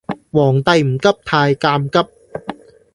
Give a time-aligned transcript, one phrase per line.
[0.31, 2.09] 皇帝唔急太監急